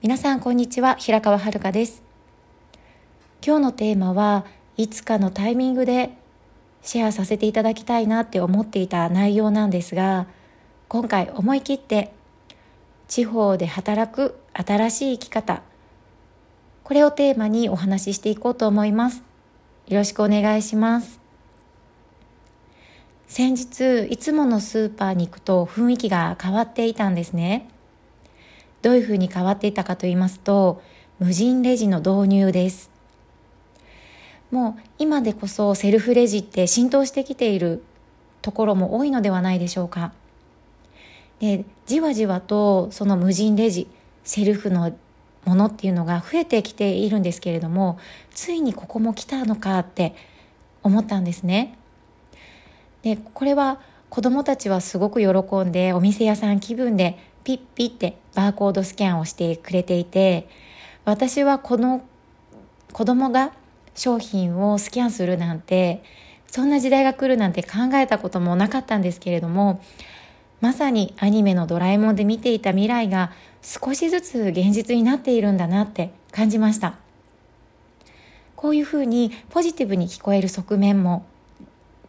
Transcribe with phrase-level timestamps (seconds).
[0.00, 2.04] 皆さんこんにちは平川遥です。
[3.44, 4.46] 今日のテーマは
[4.76, 6.12] いつかのタイミングで
[6.82, 10.28] シェアさせていただきたいなって思っていた内容なんですが
[10.86, 12.12] 今回思い切って
[13.08, 15.62] 地方で働く新しい生き方
[16.84, 19.24] これをテーマにお話ししていこうと思います。
[19.88, 21.18] よろしくお願いします。
[23.26, 27.68] 先日いつものスーパーに行くと雰囲気が変わっていたんですね。
[28.82, 30.82] どういうふうに変わっていたかと言いますと
[31.18, 32.90] 無人レジの導入です。
[34.50, 37.82] もう今でこそセルフレジって浸透してきている
[38.40, 40.12] ところも多いのではないでしょうか。
[41.40, 43.88] でじわじわとその無人レジ
[44.24, 44.92] セルフの
[45.44, 47.98] ものっていうのが増えてきているんですけれども
[48.32, 50.14] ついにここも来たのかって
[50.82, 51.76] 思ったんですね。
[53.02, 60.48] でこれは子供たちはすごく喜んでお店屋さん気分でピッピッてバーコードスキャンをしてくれていて
[61.04, 62.04] 私はこの
[62.92, 63.52] 子供が
[63.94, 66.02] 商品をスキャンするなんて
[66.46, 69.82] そんな時代が来るなんて考えたこともなかったんですけれども
[70.60, 76.96] まさにアニメのドラえもんで見ていた未来が少しずつ現実になっているんだなって感じました。
[78.56, 81.24] こういうふうにポジティブに聞こえる側面も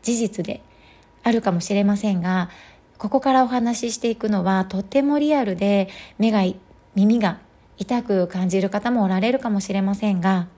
[0.00, 0.62] 事実で
[1.22, 2.48] あるかもしれませんが
[2.98, 6.42] ここからお話ししていくのはとってもリアルで目が
[6.94, 7.38] 耳が
[7.78, 10.48] 痛く感じる方もおられるかもしれませんが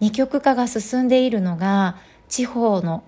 [0.00, 1.96] 二極化が進んでいるのが
[2.28, 3.04] 地方の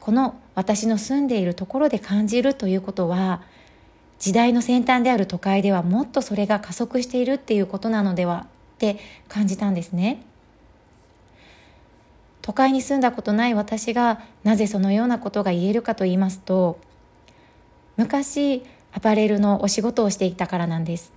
[0.00, 3.42] この私の住んでいるところで感じるということは
[4.18, 8.98] 時代の先端である都会ではもっとそれが加速しているっていうことなのではって
[9.28, 10.22] 感じたんですね。
[12.40, 16.78] 都会に住んだことない私がなぜそのようなことが言えるかと言いますと
[17.96, 21.12] 昔アパレルのお仕事をしていたからなんです。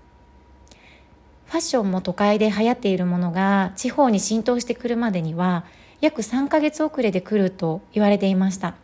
[1.47, 5.65] ファッションも都会で流行っているものが地方に浸透してくるまでには
[5.99, 8.75] 約3ヶ月遅れで来ると言われていました。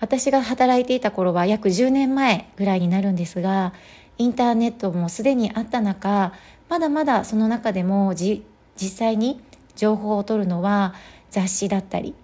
[0.00, 3.74] 私が働いていた頃は約10年前ぐらいになるんですが
[4.16, 6.32] インターネットもすでにあった中
[6.68, 8.42] まだまだその中でも実
[8.76, 9.40] 際に
[9.76, 10.94] 情報を取るのは
[11.30, 12.14] 雑誌だったり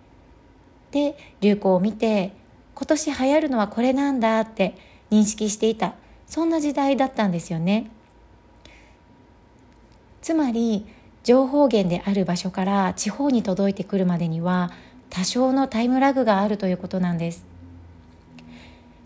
[0.91, 2.33] で流行を見て
[2.77, 4.77] 今年流行るのはこれなんだって
[5.11, 5.95] 認識していた。
[6.27, 7.91] そんな時代だったんですよね。
[10.21, 10.85] つまり
[11.25, 14.73] 情報源である場所から地方に届いてくるまでには
[15.09, 17.47] 多少のタイムラグがあるということなんです。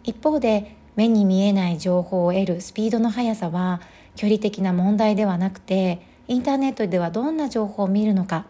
[0.03, 3.81] 一方で目に見えない情報を得るスピードの速さは
[4.17, 8.47] 距離的な問題ではなくてインターネットではどんな情報を見るのか。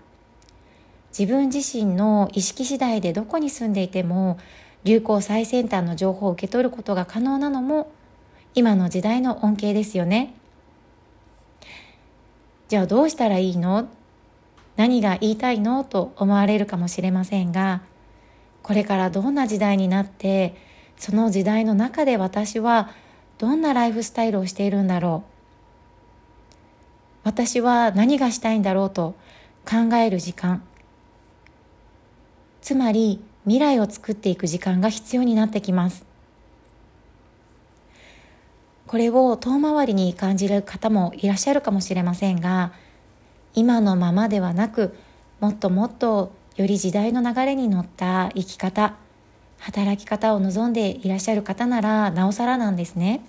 [1.16, 4.38] 自分自身の意識次第でどこに住んでいても
[4.84, 7.92] 流行最先端の情報を受け取ることが可能なのも
[8.54, 10.34] 今の時代の恩恵ですよね。
[12.68, 13.88] じゃあどうしたらいいの？
[14.76, 15.84] 何が言いたいの？
[15.84, 17.82] と思われるかもしれませんが
[18.62, 20.56] これからどんな時代になって
[20.96, 22.90] その時代の中で私は
[23.38, 25.30] どんなライフスタイルをしているんだろう？
[27.24, 29.14] 私は何がしたいんだろうと
[29.68, 30.62] 考える時間。
[32.62, 36.04] つまり未来を作っていく時間が必要になってきます。
[38.86, 42.72] これを遠回りに感じる方もいらっしゃるかもしれませんが
[43.54, 44.96] 今のままではなく
[45.38, 48.96] もっともっとより時代の流れに乗った生き方
[49.58, 53.20] 働き方を望んでいらっしゃる方ならなおさらなんですね。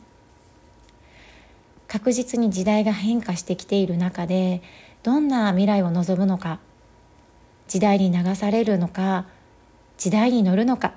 [1.88, 4.64] 確実に時代が変化してきている中で
[5.04, 6.60] どんな未来を望むのか
[7.68, 9.26] 時代に流されるのか
[10.02, 10.94] 時代に乗るのか。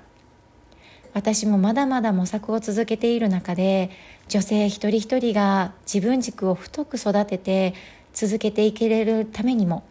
[1.13, 3.91] 私もまだまだ模索を続けている中で
[4.29, 7.75] 女性一人一人が自分軸を太く育てて
[8.13, 9.83] 続けていけれるためにも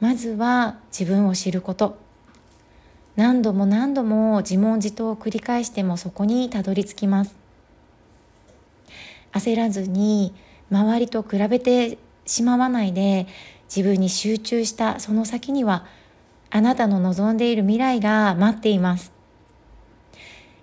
[0.00, 1.98] まずは自分を知ること。
[3.14, 7.36] 何度も何度も自問自答を繰り返してもそこにたどり着きます。
[9.32, 10.32] 焦らずに
[10.70, 13.26] 周りと比べてしまわないで
[13.68, 15.84] 自分に集中したその先には
[16.50, 19.12] あなたの望んでいる未来が待っています。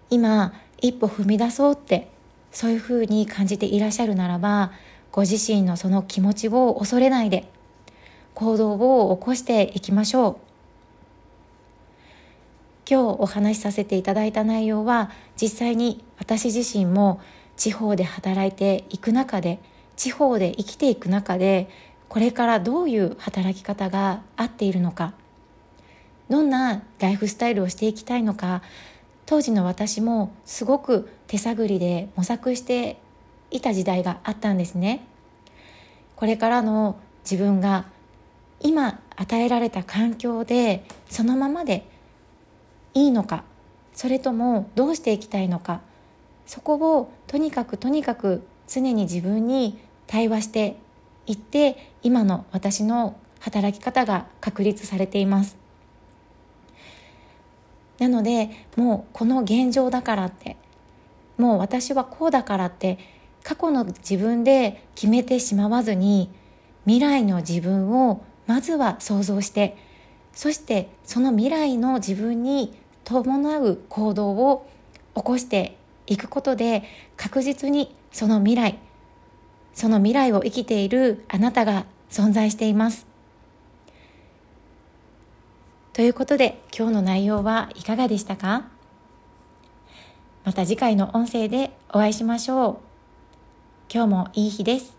[0.09, 2.09] 今一歩踏み出そうって
[2.51, 4.71] そういうふうに感じていらっしゃるならば
[5.11, 7.49] ご自身のその気持ちを恐れないで
[8.33, 10.37] 行動を起こしていきましょう。
[12.89, 15.11] 今日お話しさせていただいた内容は
[15.41, 17.19] 実際に私自身も
[17.57, 19.59] 地方で働いていく中で
[19.97, 21.69] 地方で生きていく中で
[22.07, 25.13] これからどういう働き方が合っているのか。
[26.29, 28.61] どんなライフスタイルをしていきたいのか
[29.25, 32.97] 当時の私もすごく手探りで模索して
[33.51, 35.05] いた時代があったんですね。
[36.15, 36.97] これからの
[37.29, 37.85] 自分が
[38.61, 41.87] 今与えられた環境でそのままで
[42.93, 43.43] いいのか
[43.93, 45.81] それともどうしていきたいのか
[46.45, 49.77] そこをとにかくとにかく常に自分に
[50.07, 50.77] 対話して
[51.27, 55.66] いって今の私の働き方が確立されています。
[57.99, 60.57] なのでもうこの現状だからって。
[61.37, 62.97] もう私はこうだからって
[63.43, 66.29] 過去の自分で決めてしまわずに
[66.85, 69.77] 未来の自分をまずは想像して
[70.33, 72.73] そしてその未来の自分に
[73.03, 74.69] 伴う行動を
[75.15, 75.77] 起こして
[76.07, 76.83] いくことで
[77.15, 78.77] 確実にその未来
[79.73, 83.06] その未来を生きているあなたが存在しています。
[85.97, 88.67] ということで今日の内容はいかがでしたか？
[90.43, 92.77] また次回の音声でお会いしましょう。
[93.91, 94.96] 今日もいい日です。